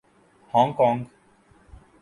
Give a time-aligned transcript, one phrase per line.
[0.53, 1.03] Hong Kong